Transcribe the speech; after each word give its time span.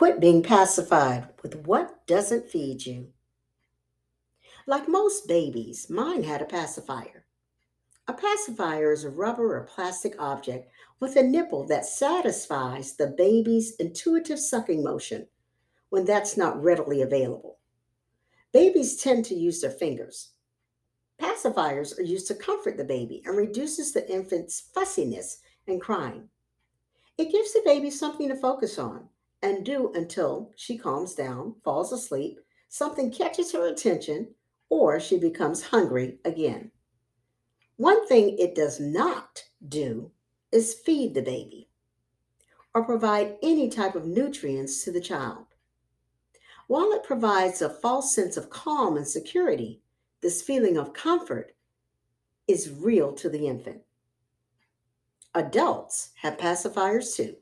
Quit 0.00 0.18
being 0.18 0.42
pacified 0.42 1.28
with 1.42 1.66
what 1.66 2.06
doesn't 2.06 2.48
feed 2.48 2.86
you. 2.86 3.08
Like 4.66 4.88
most 4.88 5.28
babies, 5.28 5.90
mine 5.90 6.22
had 6.22 6.40
a 6.40 6.46
pacifier. 6.46 7.26
A 8.08 8.14
pacifier 8.14 8.92
is 8.92 9.04
a 9.04 9.10
rubber 9.10 9.54
or 9.54 9.64
plastic 9.64 10.14
object 10.18 10.70
with 11.00 11.16
a 11.16 11.22
nipple 11.22 11.66
that 11.66 11.84
satisfies 11.84 12.96
the 12.96 13.08
baby's 13.08 13.76
intuitive 13.76 14.38
sucking 14.40 14.82
motion 14.82 15.26
when 15.90 16.06
that's 16.06 16.34
not 16.34 16.62
readily 16.62 17.02
available. 17.02 17.58
Babies 18.52 18.96
tend 18.96 19.26
to 19.26 19.34
use 19.34 19.60
their 19.60 19.70
fingers. 19.70 20.30
Pacifiers 21.20 21.98
are 21.98 22.04
used 22.04 22.26
to 22.28 22.34
comfort 22.34 22.78
the 22.78 22.84
baby 22.84 23.20
and 23.26 23.36
reduces 23.36 23.92
the 23.92 24.10
infant's 24.10 24.62
fussiness 24.72 25.42
and 25.68 25.78
crying. 25.78 26.30
It 27.18 27.30
gives 27.30 27.52
the 27.52 27.60
baby 27.66 27.90
something 27.90 28.28
to 28.30 28.34
focus 28.34 28.78
on 28.78 29.06
and 29.42 29.64
do 29.64 29.90
until 29.94 30.52
she 30.56 30.76
calms 30.76 31.14
down, 31.14 31.54
falls 31.64 31.92
asleep, 31.92 32.40
something 32.68 33.10
catches 33.10 33.52
her 33.52 33.66
attention, 33.66 34.34
or 34.68 35.00
she 35.00 35.18
becomes 35.18 35.64
hungry 35.64 36.18
again. 36.24 36.70
One 37.76 38.06
thing 38.06 38.38
it 38.38 38.54
does 38.54 38.78
not 38.78 39.44
do 39.66 40.10
is 40.52 40.74
feed 40.74 41.14
the 41.14 41.22
baby 41.22 41.68
or 42.74 42.84
provide 42.84 43.36
any 43.42 43.68
type 43.68 43.94
of 43.94 44.06
nutrients 44.06 44.84
to 44.84 44.92
the 44.92 45.00
child. 45.00 45.46
While 46.66 46.92
it 46.92 47.02
provides 47.02 47.62
a 47.62 47.68
false 47.68 48.14
sense 48.14 48.36
of 48.36 48.50
calm 48.50 48.96
and 48.96 49.08
security, 49.08 49.80
this 50.20 50.42
feeling 50.42 50.76
of 50.76 50.92
comfort 50.92 51.54
is 52.46 52.70
real 52.70 53.12
to 53.14 53.28
the 53.28 53.48
infant. 53.48 53.82
Adults 55.34 56.10
have 56.16 56.36
pacifiers 56.36 57.16
too. 57.16 57.36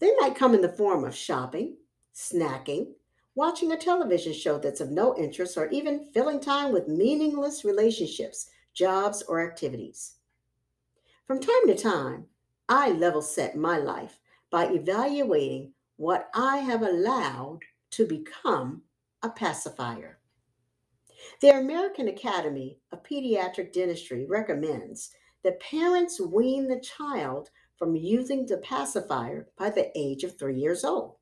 They 0.00 0.12
might 0.18 0.34
come 0.34 0.54
in 0.54 0.62
the 0.62 0.68
form 0.68 1.04
of 1.04 1.14
shopping, 1.14 1.76
snacking, 2.14 2.94
watching 3.34 3.72
a 3.72 3.76
television 3.76 4.32
show 4.32 4.58
that's 4.58 4.80
of 4.80 4.90
no 4.90 5.16
interest, 5.16 5.56
or 5.56 5.68
even 5.68 6.06
filling 6.12 6.40
time 6.40 6.72
with 6.72 6.88
meaningless 6.88 7.64
relationships, 7.64 8.50
jobs, 8.74 9.22
or 9.22 9.46
activities. 9.46 10.16
From 11.26 11.38
time 11.38 11.66
to 11.66 11.74
time, 11.74 12.26
I 12.68 12.90
level 12.90 13.22
set 13.22 13.56
my 13.56 13.78
life 13.78 14.18
by 14.50 14.66
evaluating 14.66 15.72
what 15.96 16.30
I 16.34 16.58
have 16.58 16.82
allowed 16.82 17.60
to 17.92 18.06
become 18.06 18.82
a 19.22 19.28
pacifier. 19.28 20.18
The 21.40 21.50
American 21.50 22.08
Academy 22.08 22.78
of 22.90 23.02
Pediatric 23.02 23.72
Dentistry 23.72 24.24
recommends 24.26 25.12
that 25.42 25.60
parents 25.60 26.20
wean 26.20 26.68
the 26.68 26.80
child 26.80 27.50
from 27.80 27.96
using 27.96 28.44
the 28.44 28.58
pacifier 28.58 29.48
by 29.58 29.70
the 29.70 29.90
age 29.98 30.22
of 30.22 30.38
three 30.38 30.54
years 30.54 30.84
old. 30.84 31.14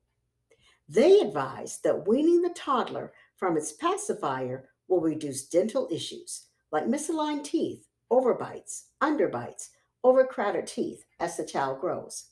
They 0.89 1.21
advise 1.21 1.79
that 1.85 2.05
weaning 2.05 2.41
the 2.41 2.49
toddler 2.49 3.13
from 3.37 3.55
its 3.55 3.71
pacifier 3.71 4.67
will 4.89 4.99
reduce 4.99 5.47
dental 5.47 5.87
issues 5.89 6.47
like 6.69 6.83
misaligned 6.83 7.45
teeth, 7.45 7.87
overbites, 8.11 8.87
underbites, 9.01 9.69
overcrowded 10.03 10.67
teeth 10.67 11.05
as 11.17 11.37
the 11.37 11.45
child 11.45 11.79
grows. 11.79 12.31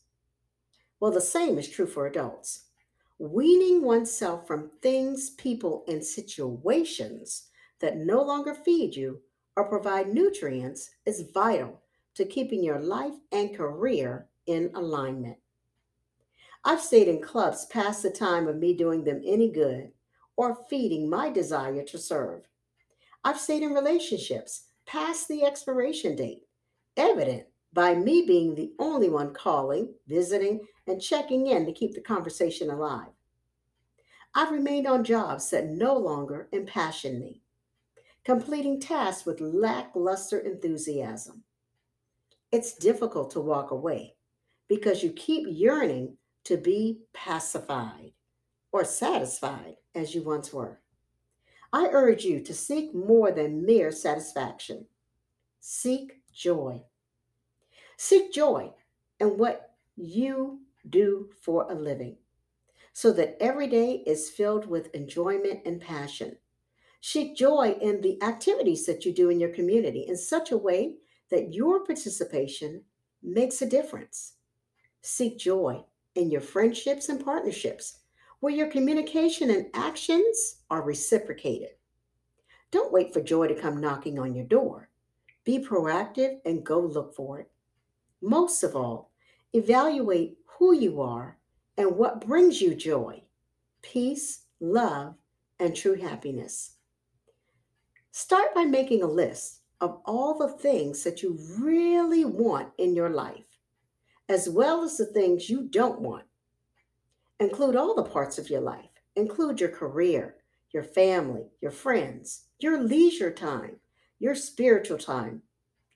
Well, 0.99 1.11
the 1.11 1.21
same 1.21 1.57
is 1.57 1.69
true 1.69 1.87
for 1.87 2.05
adults. 2.05 2.65
Weaning 3.19 3.81
oneself 3.81 4.45
from 4.45 4.71
things, 4.81 5.29
people, 5.29 5.85
and 5.87 6.03
situations 6.03 7.47
that 7.79 7.95
no 7.95 8.21
longer 8.21 8.53
feed 8.53 8.93
you 8.93 9.21
or 9.55 9.69
provide 9.69 10.13
nutrients 10.13 10.89
is 11.05 11.29
vital 11.33 11.81
to 12.17 12.25
keeping 12.25 12.63
your 12.63 12.79
life 12.79 13.13
and 13.31 13.55
career 13.55 14.27
in 14.47 14.71
alignment. 14.75 15.37
I've 16.65 16.81
stayed 16.81 17.07
in 17.07 17.21
clubs 17.21 17.65
past 17.67 18.03
the 18.03 18.09
time 18.09 18.47
of 18.47 18.57
me 18.57 18.73
doing 18.73 19.03
them 19.03 19.21
any 19.23 19.51
good 19.51 19.91
or 20.35 20.57
feeding 20.69 21.09
my 21.09 21.29
desire 21.29 21.83
to 21.83 21.97
serve. 21.97 22.41
I've 23.23 23.39
stayed 23.39 23.61
in 23.61 23.73
relationships 23.73 24.65
past 24.85 25.27
the 25.27 25.43
expiration 25.43 26.15
date, 26.15 26.41
evident 26.95 27.45
by 27.71 27.93
me 27.93 28.25
being 28.25 28.55
the 28.55 28.71
only 28.79 29.09
one 29.09 29.33
calling, 29.33 29.93
visiting, 30.07 30.61
and 30.87 31.01
checking 31.01 31.47
in 31.47 31.65
to 31.65 31.71
keep 31.71 31.93
the 31.93 32.01
conversation 32.01 32.71
alive. 32.71 33.11
I've 34.33 34.51
remained 34.51 34.87
on 34.87 35.03
jobs 35.03 35.49
that 35.51 35.67
no 35.67 35.95
longer 35.95 36.47
impassion 36.51 37.19
me, 37.19 37.41
completing 38.23 38.79
tasks 38.79 39.25
with 39.25 39.39
lackluster 39.39 40.39
enthusiasm. 40.39 41.43
It's 42.51 42.73
difficult 42.73 43.31
to 43.31 43.41
walk 43.41 43.71
away 43.71 44.15
because 44.67 45.03
you 45.03 45.11
keep 45.11 45.45
yearning 45.49 46.17
to 46.45 46.57
be 46.57 47.01
pacified 47.13 48.13
or 48.71 48.85
satisfied 48.85 49.75
as 49.95 50.15
you 50.15 50.23
once 50.23 50.53
were. 50.53 50.79
I 51.73 51.89
urge 51.91 52.23
you 52.23 52.39
to 52.41 52.53
seek 52.53 52.95
more 52.95 53.31
than 53.31 53.65
mere 53.65 53.91
satisfaction. 53.91 54.85
Seek 55.59 56.21
joy. 56.33 56.81
Seek 57.97 58.31
joy 58.31 58.71
in 59.19 59.37
what 59.37 59.71
you 59.97 60.61
do 60.89 61.29
for 61.41 61.69
a 61.69 61.75
living 61.75 62.17
so 62.93 63.11
that 63.11 63.37
every 63.41 63.67
day 63.67 64.03
is 64.07 64.29
filled 64.29 64.65
with 64.65 64.93
enjoyment 64.95 65.59
and 65.65 65.81
passion. 65.81 66.37
Seek 67.01 67.35
joy 67.35 67.77
in 67.81 68.01
the 68.01 68.21
activities 68.23 68.85
that 68.85 69.05
you 69.05 69.13
do 69.13 69.29
in 69.29 69.39
your 69.39 69.53
community 69.53 70.05
in 70.07 70.17
such 70.17 70.51
a 70.51 70.57
way 70.57 70.95
that 71.29 71.53
your 71.53 71.85
participation 71.85 72.81
makes 73.21 73.61
a 73.61 73.69
difference. 73.69 74.33
Seek 75.01 75.37
joy 75.37 75.83
in 76.15 76.31
your 76.31 76.41
friendships 76.41 77.09
and 77.09 77.23
partnerships 77.23 77.99
where 78.39 78.53
your 78.53 78.67
communication 78.67 79.49
and 79.49 79.67
actions 79.73 80.57
are 80.69 80.83
reciprocated. 80.83 81.69
Don't 82.71 82.91
wait 82.91 83.13
for 83.13 83.21
joy 83.21 83.47
to 83.47 83.59
come 83.59 83.81
knocking 83.81 84.19
on 84.19 84.35
your 84.35 84.45
door. 84.45 84.89
Be 85.43 85.59
proactive 85.59 86.39
and 86.45 86.65
go 86.65 86.79
look 86.79 87.15
for 87.15 87.39
it. 87.39 87.49
Most 88.21 88.63
of 88.63 88.75
all, 88.75 89.11
evaluate 89.53 90.37
who 90.45 90.73
you 90.73 91.01
are 91.01 91.37
and 91.77 91.95
what 91.95 92.25
brings 92.25 92.61
you 92.61 92.75
joy, 92.75 93.21
peace, 93.81 94.41
love, 94.59 95.15
and 95.59 95.75
true 95.75 95.95
happiness. 95.95 96.73
Start 98.11 98.53
by 98.53 98.63
making 98.65 99.03
a 99.03 99.07
list 99.07 99.61
of 99.79 99.99
all 100.05 100.37
the 100.37 100.47
things 100.47 101.03
that 101.03 101.21
you 101.21 101.37
really 101.59 102.25
want 102.25 102.69
in 102.77 102.95
your 102.95 103.09
life, 103.09 103.59
as 104.29 104.49
well 104.49 104.83
as 104.83 104.97
the 104.97 105.05
things 105.05 105.49
you 105.49 105.63
don't 105.63 106.01
want. 106.01 106.25
Include 107.39 107.75
all 107.75 107.93
the 107.93 108.03
parts 108.03 108.37
of 108.37 108.49
your 108.49 108.61
life, 108.61 108.89
include 109.15 109.59
your 109.59 109.69
career, 109.69 110.37
your 110.71 110.83
family, 110.83 111.45
your 111.61 111.71
friends, 111.71 112.45
your 112.59 112.81
leisure 112.81 113.31
time, 113.31 113.77
your 114.19 114.35
spiritual 114.35 114.97
time, 114.97 115.43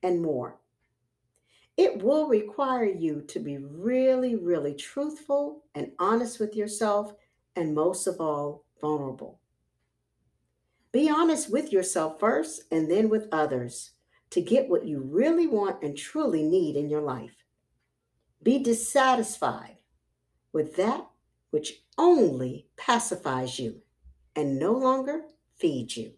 and 0.03 0.22
more. 0.22 0.58
It 1.78 2.03
will 2.03 2.28
require 2.28 2.86
you 2.86 3.22
to 3.28 3.40
be 3.40 3.58
really, 3.58 4.36
really 4.36 4.75
truthful 4.75 5.63
and 5.74 5.92
honest 5.98 6.40
with 6.40 6.56
yourself, 6.56 7.13
and 7.56 7.74
most 7.74 8.06
of 8.06 8.22
all, 8.22 8.66
vulnerable. 8.80 9.40
Be 10.91 11.09
honest 11.09 11.50
with 11.50 11.72
yourself 11.72 12.19
first 12.19 12.63
and 12.69 12.91
then 12.91 13.07
with 13.07 13.29
others 13.31 13.91
to 14.31 14.41
get 14.41 14.69
what 14.69 14.85
you 14.85 15.02
really 15.02 15.47
want 15.47 15.81
and 15.81 15.97
truly 15.97 16.44
need 16.44 16.75
in 16.75 16.90
your 16.90 17.02
life. 17.02 17.46
Be 18.44 18.59
dissatisfied 18.59 19.78
with 20.51 20.75
that 20.75 21.07
which 21.51 21.84
only 21.97 22.68
pacifies 22.75 23.59
you 23.59 23.81
and 24.35 24.59
no 24.59 24.74
longer 24.74 25.24
feeds 25.57 25.96
you. 25.97 26.13